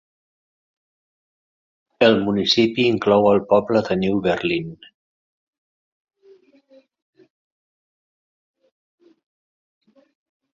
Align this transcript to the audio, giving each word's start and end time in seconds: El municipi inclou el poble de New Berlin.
El 2.07 2.15
municipi 2.29 2.85
inclou 2.93 3.27
el 3.33 3.41
poble 3.51 3.83
de 3.89 3.97
New 4.05 4.17
Berlin. 4.29 4.73